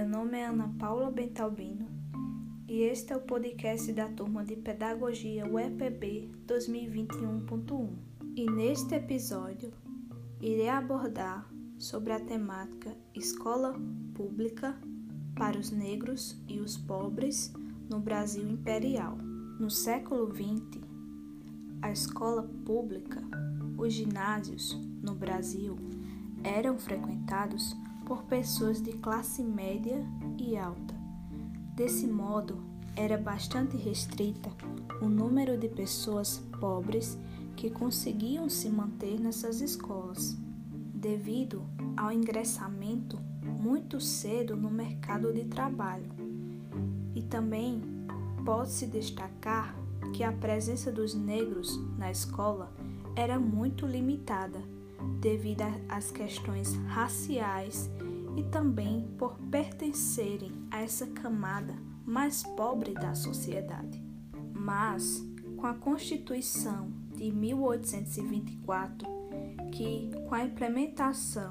Meu 0.00 0.08
nome 0.08 0.38
é 0.38 0.46
Ana 0.46 0.74
Paula 0.78 1.10
Bentalbino 1.10 1.86
e 2.66 2.80
este 2.84 3.12
é 3.12 3.16
o 3.18 3.20
podcast 3.20 3.92
da 3.92 4.08
turma 4.08 4.42
de 4.42 4.56
Pedagogia 4.56 5.46
UEPB 5.46 6.30
2021.1. 6.46 7.98
E 8.34 8.50
neste 8.50 8.94
episódio 8.94 9.70
irei 10.40 10.70
abordar 10.70 11.46
sobre 11.78 12.14
a 12.14 12.18
temática 12.18 12.96
Escola 13.14 13.74
Pública 14.14 14.74
para 15.34 15.58
os 15.58 15.70
Negros 15.70 16.42
e 16.48 16.60
os 16.60 16.78
Pobres 16.78 17.52
no 17.90 18.00
Brasil 18.00 18.48
Imperial. 18.48 19.18
No 19.18 19.68
século 19.68 20.34
XX, 20.34 20.82
a 21.82 21.92
escola 21.92 22.44
pública, 22.64 23.20
os 23.76 23.92
ginásios 23.92 24.72
no 25.02 25.14
Brasil 25.14 25.76
eram 26.42 26.78
frequentados 26.78 27.76
por 28.10 28.24
pessoas 28.24 28.82
de 28.82 28.94
classe 28.94 29.40
média 29.40 30.04
e 30.36 30.56
alta. 30.56 30.96
Desse 31.76 32.08
modo, 32.08 32.60
era 32.96 33.16
bastante 33.16 33.76
restrita 33.76 34.50
o 35.00 35.08
número 35.08 35.56
de 35.56 35.68
pessoas 35.68 36.38
pobres 36.58 37.16
que 37.54 37.70
conseguiam 37.70 38.48
se 38.48 38.68
manter 38.68 39.20
nessas 39.20 39.60
escolas, 39.60 40.36
devido 40.92 41.64
ao 41.96 42.10
ingressamento 42.10 43.16
muito 43.44 44.00
cedo 44.00 44.56
no 44.56 44.72
mercado 44.72 45.32
de 45.32 45.44
trabalho. 45.44 46.10
E 47.14 47.22
também 47.22 47.80
pode-se 48.44 48.88
destacar 48.88 49.72
que 50.12 50.24
a 50.24 50.32
presença 50.32 50.90
dos 50.90 51.14
negros 51.14 51.78
na 51.96 52.10
escola 52.10 52.74
era 53.14 53.38
muito 53.38 53.86
limitada 53.86 54.60
devido 55.20 55.62
às 55.88 56.10
questões 56.10 56.74
raciais 56.86 57.90
e 58.36 58.42
também 58.44 59.08
por 59.18 59.36
pertencerem 59.50 60.52
a 60.70 60.80
essa 60.80 61.06
camada 61.06 61.74
mais 62.04 62.42
pobre 62.42 62.94
da 62.94 63.14
sociedade. 63.14 64.02
Mas, 64.52 65.24
com 65.56 65.66
a 65.66 65.74
Constituição 65.74 66.90
de 67.14 67.30
1824, 67.32 69.06
que, 69.72 70.10
com 70.28 70.34
a 70.34 70.44
implementação 70.44 71.48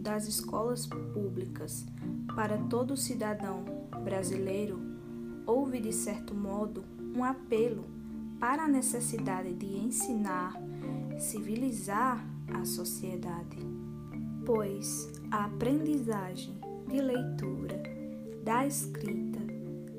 das 0.00 0.26
escolas 0.26 0.86
públicas 0.86 1.86
para 2.34 2.58
todo 2.58 2.96
cidadão 2.96 3.64
brasileiro, 4.04 4.80
houve 5.46 5.80
de 5.80 5.92
certo 5.92 6.34
modo 6.34 6.84
um 7.14 7.24
apelo 7.24 7.84
para 8.38 8.64
a 8.64 8.68
necessidade 8.68 9.54
de 9.54 9.66
ensinar, 9.78 10.54
civilizar 11.18 12.24
a 12.52 12.64
sociedade, 12.64 13.58
pois 14.44 15.10
a 15.30 15.46
aprendizagem 15.46 16.54
de 16.88 17.00
leitura, 17.00 17.82
da 18.44 18.66
escrita, 18.66 19.40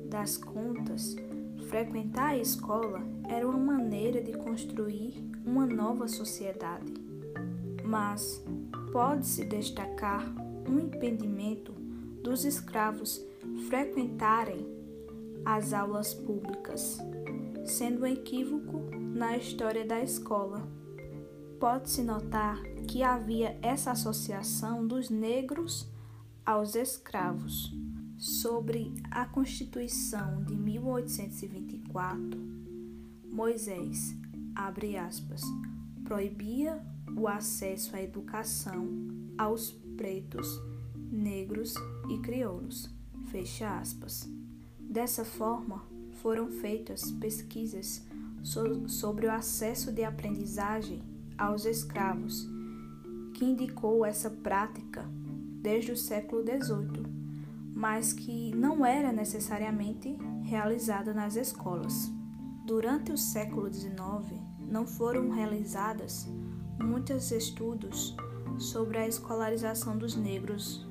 das 0.08 0.36
contas, 0.36 1.14
frequentar 1.68 2.30
a 2.30 2.38
escola 2.38 3.02
era 3.28 3.46
uma 3.46 3.58
maneira 3.58 4.22
de 4.22 4.32
construir 4.32 5.22
uma 5.44 5.66
nova 5.66 6.08
sociedade. 6.08 6.94
Mas 7.84 8.42
pode-se 8.90 9.44
destacar 9.44 10.24
um 10.68 10.78
impedimento 10.78 11.72
dos 12.22 12.44
escravos 12.44 13.22
frequentarem 13.68 14.66
as 15.44 15.72
aulas 15.72 16.14
públicas, 16.14 16.98
sendo 17.64 18.02
um 18.02 18.06
equívoco 18.06 18.80
na 18.96 19.36
história 19.36 19.86
da 19.86 20.00
escola 20.00 20.66
pode-se 21.58 22.02
notar 22.02 22.62
que 22.86 23.02
havia 23.02 23.58
essa 23.60 23.90
associação 23.90 24.86
dos 24.86 25.10
negros 25.10 25.88
aos 26.46 26.74
escravos. 26.74 27.74
Sobre 28.16 28.94
a 29.10 29.24
Constituição 29.26 30.42
de 30.42 30.56
1824, 30.56 32.40
Moisés, 33.30 34.16
abre 34.54 34.96
aspas, 34.96 35.42
proibia 36.04 36.84
o 37.16 37.28
acesso 37.28 37.94
à 37.94 38.02
educação 38.02 38.88
aos 39.36 39.70
pretos, 39.96 40.48
negros 41.12 41.74
e 42.08 42.18
crioulos, 42.18 42.90
fecha 43.30 43.78
aspas. 43.78 44.28
Dessa 44.80 45.24
forma, 45.24 45.84
foram 46.14 46.48
feitas 46.48 47.12
pesquisas 47.12 48.04
sobre 48.88 49.26
o 49.26 49.32
acesso 49.32 49.92
de 49.92 50.02
aprendizagem 50.02 51.02
aos 51.38 51.64
escravos, 51.64 52.48
que 53.34 53.44
indicou 53.44 54.04
essa 54.04 54.28
prática 54.28 55.08
desde 55.62 55.92
o 55.92 55.96
século 55.96 56.42
XVIII, 56.42 57.06
mas 57.74 58.12
que 58.12 58.54
não 58.56 58.84
era 58.84 59.12
necessariamente 59.12 60.18
realizada 60.42 61.14
nas 61.14 61.36
escolas. 61.36 62.10
Durante 62.66 63.12
o 63.12 63.16
século 63.16 63.72
XIX, 63.72 63.96
não 64.68 64.86
foram 64.86 65.30
realizadas 65.30 66.28
muitos 66.78 67.30
estudos 67.30 68.16
sobre 68.58 68.98
a 68.98 69.06
escolarização 69.06 69.96
dos 69.96 70.16
negros, 70.16 70.86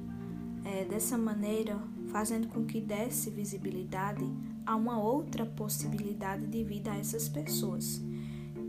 é, 0.63 0.85
dessa 0.85 1.17
maneira 1.17 1.77
fazendo 2.07 2.47
com 2.47 2.65
que 2.65 2.79
desse 2.79 3.29
visibilidade 3.29 4.25
a 4.65 4.75
uma 4.75 4.99
outra 4.99 5.45
possibilidade 5.45 6.47
de 6.47 6.63
vida 6.63 6.91
a 6.91 6.97
essas 6.97 7.27
pessoas 7.29 8.01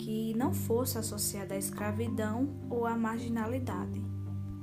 que 0.08 0.32
não 0.32 0.54
fosse 0.54 0.96
associada 0.96 1.54
à 1.54 1.58
escravidão 1.58 2.48
ou 2.70 2.86
à 2.86 2.96
marginalidade. 2.96 4.02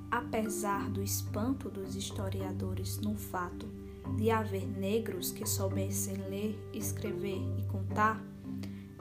Apesar 0.10 0.90
do 0.90 1.04
espanto 1.04 1.70
dos 1.70 1.96
historiadores 1.96 2.98
no 2.98 3.16
fato 3.16 3.70
de 4.18 4.32
haver 4.32 4.66
negros 4.66 5.32
que 5.32 5.48
soubessem 5.48 6.16
ler, 6.32 6.60
escrever 6.74 7.40
e 7.60 7.66
contar, 7.68 8.20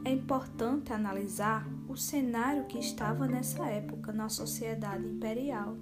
é 0.05 0.12
importante 0.12 0.93
analisar 0.93 1.66
o 1.88 1.97
cenário 1.97 2.66
que 2.66 2.78
estava 2.78 3.26
nessa 3.26 3.65
época 3.65 4.12
na 4.12 4.28
sociedade 4.28 5.06
imperial, 5.06 5.78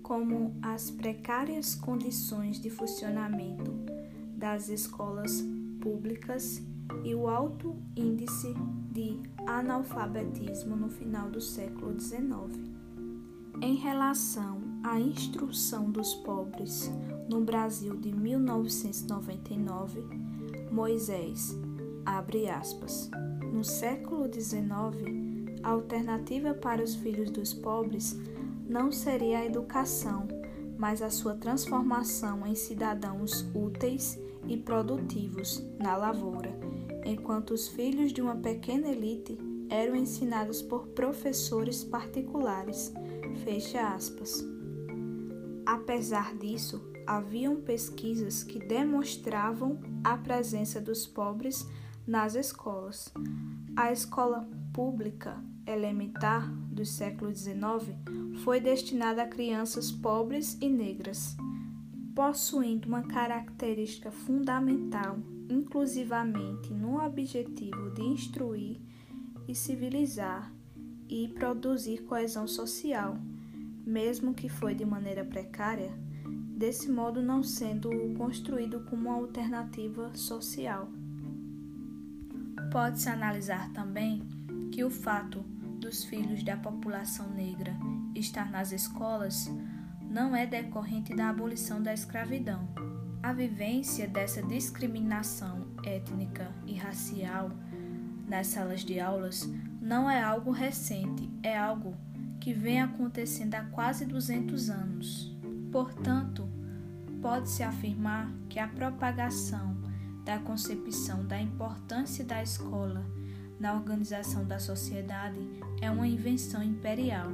como 0.00 0.56
as 0.62 0.92
precárias 0.92 1.74
condições 1.74 2.60
de 2.60 2.70
funcionamento 2.70 3.72
das 4.36 4.68
escolas 4.68 5.44
públicas 5.80 6.62
e 7.02 7.14
o 7.14 7.28
alto 7.28 7.76
índice 7.96 8.54
de 8.90 9.20
analfabetismo 9.46 10.74
no 10.76 10.88
final 10.88 11.30
do 11.30 11.40
século 11.40 11.98
XIX. 11.98 12.74
Em 13.60 13.76
relação 13.76 14.60
à 14.82 14.98
instrução 15.00 15.90
dos 15.90 16.14
pobres 16.16 16.90
no 17.28 17.40
Brasil 17.42 17.96
de 17.96 18.12
1999, 18.12 20.02
Moisés, 20.70 21.56
abre 22.04 22.48
aspas, 22.48 23.10
no 23.52 23.64
século 23.64 24.30
XIX, 24.32 24.60
a 25.62 25.70
alternativa 25.70 26.52
para 26.52 26.82
os 26.82 26.94
filhos 26.96 27.30
dos 27.30 27.54
pobres 27.54 28.18
não 28.68 28.90
seria 28.90 29.38
a 29.38 29.46
educação, 29.46 30.26
mas 30.76 31.00
a 31.00 31.10
sua 31.10 31.34
transformação 31.34 32.46
em 32.46 32.54
cidadãos 32.54 33.46
úteis 33.54 34.18
e 34.46 34.56
produtivos 34.56 35.64
na 35.78 35.96
lavoura 35.96 36.53
enquanto 37.04 37.52
os 37.52 37.68
filhos 37.68 38.12
de 38.12 38.20
uma 38.20 38.36
pequena 38.36 38.88
elite 38.88 39.38
eram 39.68 39.96
ensinados 39.96 40.62
por 40.62 40.88
professores 40.88 41.84
particulares. 41.84 42.92
Fecha 43.44 43.94
aspas. 43.94 44.44
Apesar 45.66 46.36
disso, 46.36 46.82
haviam 47.06 47.56
pesquisas 47.56 48.42
que 48.42 48.58
demonstravam 48.58 49.80
a 50.02 50.16
presença 50.16 50.80
dos 50.80 51.06
pobres 51.06 51.66
nas 52.06 52.34
escolas. 52.34 53.12
A 53.76 53.92
escola 53.92 54.48
pública 54.72 55.42
elementar 55.66 56.50
do 56.70 56.84
século 56.84 57.34
XIX 57.34 57.96
foi 58.42 58.60
destinada 58.60 59.22
a 59.22 59.28
crianças 59.28 59.90
pobres 59.90 60.58
e 60.60 60.68
negras, 60.68 61.36
possuindo 62.14 62.88
uma 62.88 63.02
característica 63.02 64.10
fundamental 64.10 65.18
inclusivamente 65.50 66.72
no 66.72 67.04
objetivo 67.04 67.90
de 67.90 68.02
instruir 68.02 68.80
e 69.48 69.54
civilizar 69.54 70.52
e 71.08 71.28
produzir 71.28 72.02
coesão 72.04 72.46
social, 72.46 73.18
mesmo 73.84 74.32
que 74.32 74.48
foi 74.48 74.74
de 74.74 74.84
maneira 74.84 75.24
precária, 75.24 75.92
desse 76.56 76.90
modo 76.90 77.20
não 77.20 77.42
sendo 77.42 77.90
construído 78.16 78.80
como 78.84 79.08
uma 79.08 79.16
alternativa 79.16 80.14
social. 80.14 80.88
Pode-se 82.70 83.08
analisar 83.08 83.70
também 83.72 84.22
que 84.72 84.82
o 84.82 84.90
fato 84.90 85.40
dos 85.78 86.04
filhos 86.04 86.42
da 86.42 86.56
população 86.56 87.28
negra 87.30 87.76
estar 88.14 88.50
nas 88.50 88.72
escolas 88.72 89.50
não 90.14 90.34
é 90.34 90.46
decorrente 90.46 91.14
da 91.14 91.28
abolição 91.28 91.82
da 91.82 91.92
escravidão 91.92 92.66
a 93.24 93.32
vivência 93.32 94.06
dessa 94.06 94.42
discriminação 94.42 95.66
étnica 95.82 96.52
e 96.66 96.74
racial 96.74 97.50
nas 98.28 98.48
salas 98.48 98.84
de 98.84 99.00
aulas 99.00 99.48
não 99.80 100.10
é 100.10 100.22
algo 100.22 100.50
recente, 100.50 101.30
é 101.42 101.56
algo 101.56 101.96
que 102.38 102.52
vem 102.52 102.82
acontecendo 102.82 103.54
há 103.54 103.64
quase 103.64 104.04
200 104.04 104.68
anos. 104.68 105.34
Portanto, 105.72 106.46
pode-se 107.22 107.62
afirmar 107.62 108.30
que 108.50 108.58
a 108.58 108.68
propagação 108.68 109.74
da 110.22 110.38
concepção 110.38 111.26
da 111.26 111.40
importância 111.40 112.26
da 112.26 112.42
escola 112.42 113.06
na 113.58 113.72
organização 113.72 114.46
da 114.46 114.58
sociedade 114.58 115.40
é 115.80 115.90
uma 115.90 116.06
invenção 116.06 116.62
imperial 116.62 117.30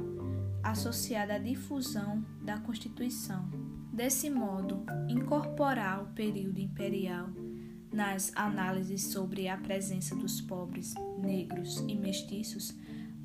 associada 0.63 1.35
à 1.35 1.37
difusão 1.37 2.23
da 2.41 2.57
Constituição. 2.59 3.49
Desse 3.91 4.29
modo, 4.29 4.85
incorporar 5.09 6.01
o 6.03 6.07
período 6.13 6.59
imperial 6.59 7.29
nas 7.91 8.31
análises 8.35 9.03
sobre 9.07 9.47
a 9.47 9.57
presença 9.57 10.15
dos 10.15 10.39
pobres, 10.39 10.93
negros 11.17 11.77
e 11.87 11.95
mestiços 11.95 12.73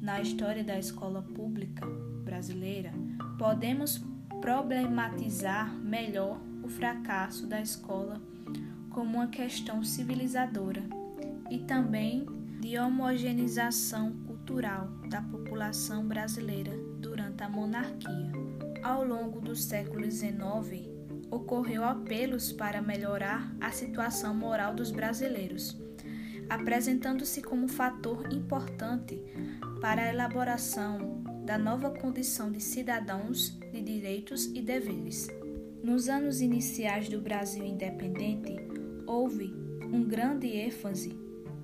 na 0.01 0.21
história 0.21 0.65
da 0.65 0.79
escola 0.79 1.23
pública 1.23 1.87
brasileira, 2.25 2.93
podemos 3.39 4.03
problematizar 4.41 5.73
melhor 5.75 6.41
o 6.63 6.69
fracasso 6.69 7.47
da 7.47 7.61
escola 7.61 8.21
como 8.91 9.19
uma 9.19 9.29
questão 9.29 9.83
civilizadora 9.83 10.83
e 11.51 11.59
também 11.61 12.27
de 12.61 12.79
homogeneização 12.79 14.13
cultural 14.27 14.89
da 15.09 15.23
população 15.23 16.07
brasileira 16.07 16.76
durante 17.37 17.43
a 17.43 17.49
monarquia. 17.49 18.33
Ao 18.83 19.05
longo 19.05 19.41
do 19.41 19.55
século 19.55 20.11
XIX, 20.11 20.89
ocorreu 21.31 21.85
apelos 21.85 22.53
para 22.53 22.81
melhorar 22.81 23.55
a 23.61 23.71
situação 23.71 24.35
moral 24.35 24.75
dos 24.75 24.91
brasileiros, 24.91 25.77
apresentando-se 26.49 27.43
como 27.43 27.69
fator 27.69 28.33
importante 28.33 29.21
para 29.81 30.03
a 30.03 30.09
elaboração 30.09 31.23
da 31.45 31.59
nova 31.59 31.91
condição 31.91 32.51
de 32.51 32.61
cidadãos 32.61 33.59
de 33.73 33.83
direitos 33.83 34.47
e 34.47 34.63
deveres. 34.63 35.29
Nos 35.83 36.09
anos 36.09 36.41
iniciais 36.41 37.09
do 37.09 37.21
Brasil 37.21 37.65
independente, 37.65 38.57
houve 39.07 39.53
um 39.93 40.03
grande 40.03 40.49
ênfase 40.49 41.17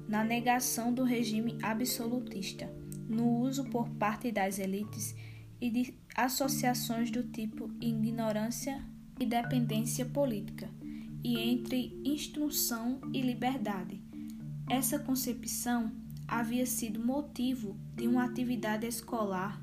na 0.07 0.23
negação 0.23 0.93
do 0.93 1.03
regime 1.03 1.57
absolutista, 1.63 2.71
no 3.09 3.39
uso 3.41 3.65
por 3.65 3.89
parte 3.91 4.31
das 4.31 4.59
elites 4.59 5.15
e 5.63 5.71
de 5.71 5.95
associações 6.17 7.09
do 7.09 7.23
tipo 7.23 7.71
ignorância 7.81 8.85
e 9.21 9.25
dependência 9.25 10.05
política, 10.05 10.69
e 11.23 11.39
entre 11.39 11.97
instrução 12.05 13.01
e 13.15 13.23
liberdade. 13.23 14.03
Essa 14.69 14.99
concepção 14.99 15.93
havia 16.27 16.67
sido 16.67 16.99
motivo 16.99 17.77
de 17.95 18.09
uma 18.09 18.25
atividade 18.25 18.89
escolar 18.89 19.61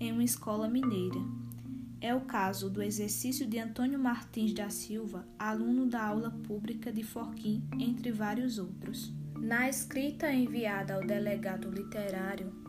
em 0.00 0.12
uma 0.12 0.24
escola 0.24 0.66
mineira. 0.66 1.20
É 2.00 2.14
o 2.14 2.22
caso 2.22 2.70
do 2.70 2.82
exercício 2.82 3.46
de 3.46 3.58
Antônio 3.58 3.98
Martins 3.98 4.54
da 4.54 4.70
Silva, 4.70 5.28
aluno 5.38 5.84
da 5.84 6.06
aula 6.06 6.30
pública 6.30 6.90
de 6.90 7.02
Forquim, 7.02 7.62
entre 7.78 8.10
vários 8.10 8.58
outros. 8.58 9.12
Na 9.38 9.68
escrita 9.68 10.32
enviada 10.32 10.94
ao 10.94 11.06
delegado 11.06 11.70
literário 11.70 12.63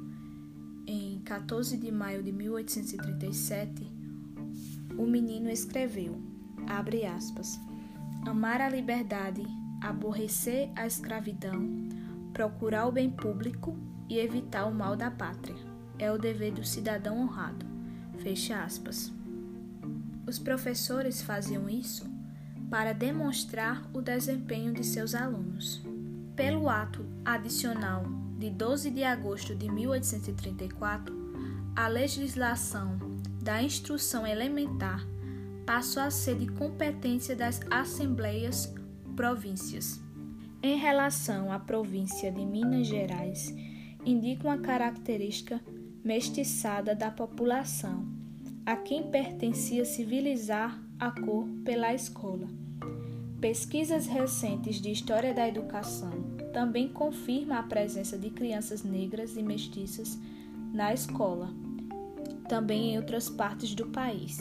14 1.26 1.76
de 1.78 1.92
maio 1.92 2.22
de 2.22 2.32
1837, 2.32 3.92
o 4.96 5.08
menino 5.08 5.50
escreveu, 5.50 6.22
abre 6.68 7.04
aspas, 7.04 7.60
amar 8.28 8.62
a 8.62 8.70
liberdade, 8.70 9.44
aborrecer 9.82 10.70
a 10.76 10.86
escravidão, 10.86 11.68
procurar 12.32 12.86
o 12.86 12.92
bem 12.92 13.10
público 13.10 13.76
e 14.08 14.20
evitar 14.20 14.66
o 14.68 14.74
mal 14.74 14.96
da 14.96 15.10
pátria. 15.10 15.58
É 15.98 16.12
o 16.12 16.18
dever 16.20 16.54
do 16.54 16.64
cidadão 16.64 17.18
honrado. 17.20 17.66
Fecha 18.20 18.64
aspas. 18.64 19.12
Os 20.28 20.38
professores 20.38 21.24
faziam 21.24 21.68
isso 21.68 22.06
para 22.70 22.94
demonstrar 22.94 23.90
o 23.94 24.02
desempenho 24.02 24.74
de 24.74 24.84
seus 24.84 25.16
alunos. 25.16 25.84
Pelo 26.36 26.70
ato 26.70 27.04
adicional 27.24 28.25
de 28.46 28.52
12 28.52 28.92
de 28.92 29.04
agosto 29.04 29.56
de 29.56 29.68
1834, 29.68 31.16
a 31.76 31.88
legislação 31.88 33.00
da 33.42 33.64
instrução 33.64 34.26
elementar 34.26 35.04
passou 35.66 36.04
a 36.04 36.12
ser 36.12 36.38
de 36.38 36.46
competência 36.46 37.36
das 37.36 37.60
assembleias 37.72 38.72
províncias. 39.16 40.00
Em 40.62 40.78
relação 40.78 41.52
à 41.52 41.58
província 41.58 42.32
de 42.32 42.46
Minas 42.46 42.86
Gerais, 42.86 43.52
indica 44.06 44.48
uma 44.48 44.60
característica 44.60 45.60
mestiçada 46.04 46.94
da 46.94 47.10
população, 47.10 48.06
a 48.64 48.76
quem 48.76 49.10
pertencia 49.10 49.86
civilizar 49.86 50.80
a 51.00 51.10
cor 51.10 51.48
pela 51.64 51.96
escola. 51.96 52.48
Pesquisas 53.42 54.06
recentes 54.06 54.80
de 54.80 54.92
história 54.92 55.34
da 55.34 55.48
educação 55.48 56.35
também 56.56 56.88
confirmam 56.88 57.58
a 57.58 57.64
presença 57.64 58.18
de 58.18 58.30
crianças 58.30 58.82
negras 58.82 59.36
e 59.36 59.44
mestiças 59.44 60.18
na 60.72 60.94
escola, 60.94 61.50
também 62.48 62.94
em 62.94 62.98
outras 62.98 63.28
partes 63.30 63.76
do 63.76 63.88
país. 63.88 64.40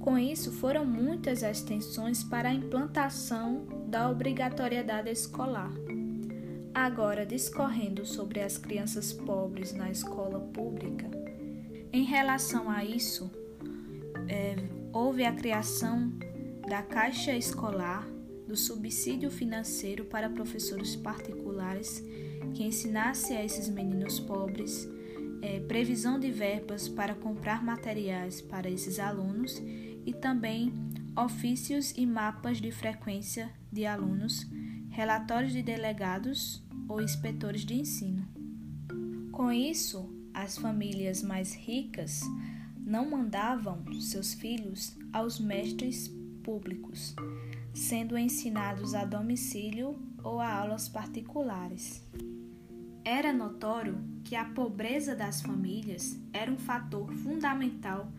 Com 0.00 0.18
isso, 0.18 0.50
foram 0.50 0.84
muitas 0.84 1.44
as 1.44 1.62
tensões 1.62 2.24
para 2.24 2.48
a 2.48 2.52
implantação 2.52 3.64
da 3.86 4.10
obrigatoriedade 4.10 5.08
escolar. 5.08 5.70
Agora, 6.74 7.24
discorrendo 7.24 8.04
sobre 8.04 8.40
as 8.40 8.58
crianças 8.58 9.12
pobres 9.12 9.72
na 9.72 9.88
escola 9.88 10.40
pública, 10.40 11.08
em 11.92 12.02
relação 12.02 12.68
a 12.68 12.84
isso, 12.84 13.30
é, 14.28 14.56
houve 14.92 15.24
a 15.24 15.32
criação 15.32 16.12
da 16.68 16.82
Caixa 16.82 17.36
Escolar, 17.36 18.04
do 18.46 18.56
subsídio 18.56 19.30
financeiro 19.30 20.04
para 20.04 20.30
professores 20.30 20.94
particulares 20.96 22.02
que 22.54 22.62
ensinasse 22.64 23.34
a 23.34 23.44
esses 23.44 23.68
meninos 23.68 24.20
pobres 24.20 24.88
é, 25.42 25.60
previsão 25.60 26.18
de 26.18 26.30
verbas 26.30 26.88
para 26.88 27.14
comprar 27.14 27.64
materiais 27.64 28.40
para 28.40 28.68
esses 28.68 28.98
alunos 28.98 29.62
e 30.04 30.12
também 30.12 30.72
ofícios 31.16 31.92
e 31.96 32.06
mapas 32.06 32.60
de 32.60 32.70
frequência 32.70 33.50
de 33.72 33.86
alunos, 33.86 34.46
relatórios 34.90 35.52
de 35.52 35.62
delegados 35.62 36.62
ou 36.88 37.00
inspetores 37.00 37.62
de 37.62 37.74
ensino. 37.74 38.26
Com 39.32 39.52
isso, 39.52 40.08
as 40.32 40.56
famílias 40.58 41.22
mais 41.22 41.54
ricas 41.54 42.20
não 42.78 43.10
mandavam 43.10 43.84
seus 44.00 44.34
filhos 44.34 44.96
aos 45.12 45.40
mestres 45.40 46.08
públicos, 46.42 47.14
sendo 47.76 48.16
ensinados 48.16 48.94
a 48.94 49.04
domicílio 49.04 49.98
ou 50.24 50.40
a 50.40 50.50
aulas 50.50 50.88
particulares. 50.88 52.02
Era 53.04 53.34
notório 53.34 54.02
que 54.24 54.34
a 54.34 54.46
pobreza 54.46 55.14
das 55.14 55.42
famílias 55.42 56.18
era 56.32 56.50
um 56.50 56.56
fator 56.56 57.12
fundamental 57.12 58.10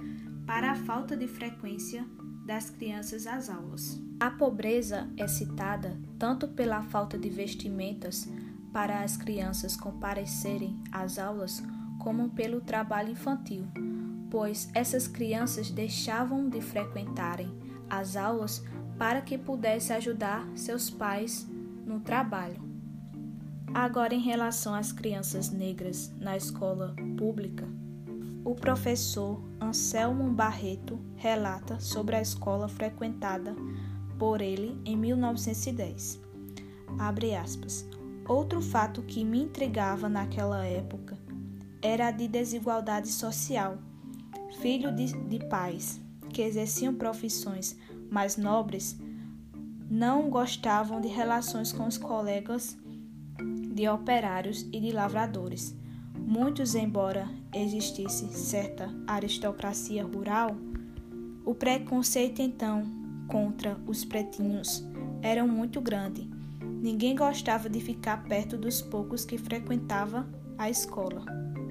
para 0.46 0.72
a 0.72 0.76
falta 0.76 1.18
de 1.18 1.28
frequência 1.28 2.06
das 2.46 2.70
crianças 2.70 3.26
às 3.26 3.50
aulas. 3.50 4.00
A 4.20 4.30
pobreza 4.30 5.10
é 5.18 5.28
citada 5.28 6.00
tanto 6.20 6.48
pela 6.50 6.84
falta 6.84 7.18
de 7.18 7.28
vestimentas 7.28 8.30
para 8.72 9.02
as 9.02 9.18
crianças 9.18 9.76
comparecerem 9.76 10.80
às 10.92 11.18
aulas, 11.18 11.64
como 12.00 12.30
pelo 12.30 12.62
trabalho 12.62 13.12
infantil, 13.12 13.66
pois 14.30 14.70
essas 14.76 15.08
crianças 15.08 15.72
deixavam 15.72 16.48
de 16.48 16.62
frequentarem 16.62 17.52
as 17.90 18.16
aulas 18.16 18.64
para 18.98 19.22
que 19.22 19.38
pudesse 19.38 19.94
ajudar 19.94 20.48
seus 20.56 20.90
pais 20.90 21.48
no 21.86 22.00
trabalho. 22.00 22.62
Agora, 23.74 24.14
em 24.14 24.22
relação 24.22 24.74
às 24.74 24.92
crianças 24.92 25.52
negras 25.52 26.12
na 26.20 26.36
escola 26.36 26.96
pública, 27.18 27.68
o 28.44 28.56
professor 28.56 29.42
Anselmo 29.62 30.30
Barreto 30.32 31.00
relata 31.16 31.80
sobre 31.80 32.16
a 32.16 32.22
escola 32.22 32.68
frequentada 32.68 33.56
por 34.18 34.42
ele 34.42 34.80
em 34.86 34.96
1910. 34.96 36.20
Abre 36.98 37.36
aspas. 37.36 37.86
Outro 38.28 38.62
fato 38.62 39.02
que 39.04 39.24
me 39.24 39.42
intrigava 39.42 40.10
naquela 40.10 40.66
época 40.66 41.18
era 41.82 42.08
a 42.08 42.12
de 42.12 42.28
desigualdade 42.28 43.10
social. 43.10 43.78
Filho 44.62 44.94
de, 44.94 45.14
de 45.14 45.46
pais 45.48 46.00
que 46.30 46.42
exerciam 46.42 46.94
profissões 46.94 47.78
mais 48.10 48.38
nobres 48.38 48.98
não 49.90 50.30
gostavam 50.30 51.00
de 51.00 51.08
relações 51.08 51.72
com 51.72 51.88
os 51.88 51.98
colegas 51.98 52.78
de 53.74 53.88
operários 53.88 54.68
e 54.74 54.80
de 54.80 54.92
lavradores. 54.92 55.76
Muitos, 56.18 56.76
embora 56.76 57.30
existisse 57.54 58.28
certa 58.34 58.90
aristocracia 59.08 60.04
rural, 60.04 60.58
o 61.46 61.56
preconceito 61.56 62.42
então 62.42 62.84
contra 63.28 63.78
os 63.88 64.04
pretinhos 64.04 64.86
era 65.22 65.46
muito 65.46 65.80
grande. 65.80 66.30
Ninguém 66.62 67.16
gostava 67.16 67.70
de 67.70 67.80
ficar 67.80 68.24
perto 68.26 68.58
dos 68.58 68.82
poucos 68.82 69.26
que 69.26 69.38
frequentava 69.38 70.28
a 70.58 70.70
escola. 70.70 71.24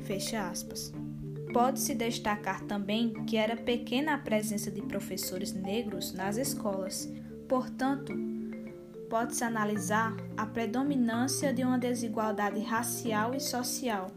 Fecha 0.04 0.48
aspas. 0.48 0.92
Pode-se 1.56 1.94
destacar 1.94 2.60
também 2.64 3.14
que 3.24 3.38
era 3.38 3.56
pequena 3.56 4.12
a 4.12 4.18
presença 4.18 4.70
de 4.70 4.82
professores 4.82 5.54
negros 5.54 6.12
nas 6.12 6.36
escolas, 6.36 7.10
portanto, 7.48 8.12
pode-se 9.08 9.42
analisar 9.42 10.14
a 10.36 10.44
predominância 10.44 11.54
de 11.54 11.64
uma 11.64 11.78
desigualdade 11.78 12.60
racial 12.60 13.34
e 13.34 13.40
social 13.40 14.08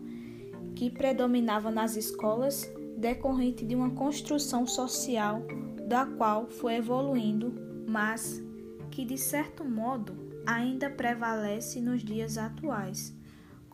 que 0.76 0.92
predominava 0.92 1.72
nas 1.72 1.96
escolas 1.96 2.70
decorrente 2.98 3.66
de 3.66 3.74
uma 3.74 3.92
construção 3.92 4.68
social 4.68 5.42
da 5.88 6.06
qual 6.06 6.46
foi 6.46 6.76
evoluindo, 6.76 7.54
mas 7.88 8.44
que 8.92 9.06
de 9.06 9.18
certo 9.18 9.64
modo 9.64 10.14
ainda 10.46 10.90
prevalece 10.90 11.80
nos 11.80 12.04
dias 12.04 12.38
atuais, 12.38 13.18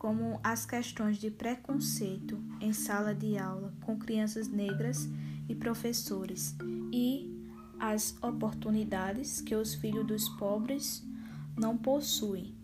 como 0.06 0.38
as 0.40 0.64
questões 0.64 1.18
de 1.18 1.32
preconceito 1.32 2.40
em 2.60 2.72
sala 2.72 3.12
de 3.12 3.36
aula 3.36 3.74
com 3.80 3.98
crianças 3.98 4.46
negras 4.46 5.10
e 5.48 5.54
professores 5.56 6.54
e 6.92 7.28
as 7.76 8.16
oportunidades 8.22 9.40
que 9.40 9.56
os 9.56 9.74
filhos 9.74 10.06
dos 10.06 10.28
pobres 10.28 11.04
não 11.56 11.76
possuem, 11.76 12.54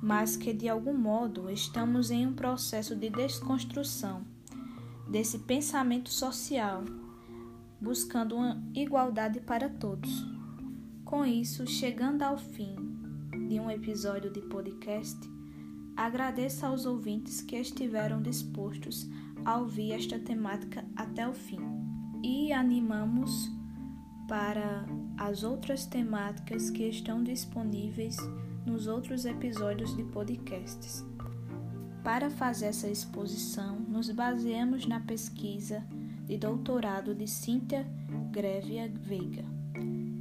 mas 0.00 0.36
que 0.36 0.52
de 0.52 0.68
algum 0.68 0.96
modo 0.96 1.50
estamos 1.50 2.12
em 2.12 2.28
um 2.28 2.32
processo 2.32 2.94
de 2.94 3.10
desconstrução 3.10 4.22
desse 5.10 5.40
pensamento 5.40 6.10
social, 6.10 6.84
buscando 7.80 8.36
uma 8.36 8.62
igualdade 8.72 9.40
para 9.40 9.68
todos. 9.68 10.24
Com 11.04 11.26
isso, 11.26 11.66
chegando 11.66 12.22
ao 12.22 12.38
fim 12.38 12.76
de 13.48 13.58
um 13.58 13.68
episódio 13.68 14.30
de 14.30 14.42
podcast, 14.42 15.33
agradeço 15.96 16.66
aos 16.66 16.86
ouvintes 16.86 17.40
que 17.40 17.56
estiveram 17.56 18.20
dispostos 18.20 19.08
a 19.44 19.58
ouvir 19.58 19.92
esta 19.92 20.18
temática 20.18 20.84
até 20.96 21.28
o 21.28 21.32
fim 21.32 21.60
e 22.22 22.52
animamos 22.52 23.50
para 24.26 24.86
as 25.18 25.42
outras 25.42 25.86
temáticas 25.86 26.70
que 26.70 26.88
estão 26.88 27.22
disponíveis 27.22 28.16
nos 28.64 28.86
outros 28.86 29.26
episódios 29.26 29.94
de 29.94 30.02
podcasts. 30.04 31.04
Para 32.02 32.30
fazer 32.30 32.66
essa 32.66 32.88
exposição, 32.88 33.78
nos 33.80 34.10
baseamos 34.10 34.86
na 34.86 35.00
pesquisa 35.00 35.84
de 36.26 36.38
doutorado 36.38 37.14
de 37.14 37.28
Cíntia 37.28 37.86
Grevia 38.30 38.90
Veiga, 39.02 39.44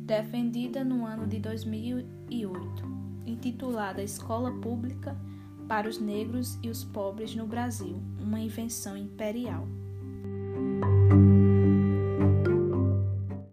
defendida 0.06 0.84
no 0.84 1.06
ano 1.06 1.26
de 1.26 1.40
2008, 1.40 2.84
intitulada 3.26 4.04
Escola 4.04 4.52
Pública 4.60 5.18
para 5.68 5.90
os 5.90 6.00
Negros 6.00 6.58
e 6.62 6.70
os 6.70 6.84
Pobres 6.84 7.36
no 7.36 7.46
Brasil 7.46 8.02
Uma 8.20 8.40
Invenção 8.40 8.96
Imperial. 8.98 9.68